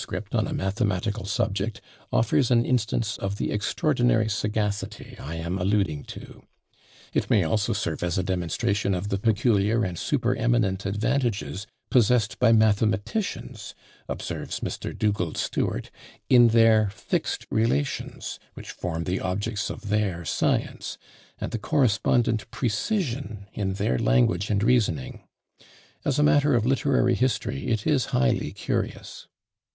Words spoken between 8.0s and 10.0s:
as a demonstration of the peculiar and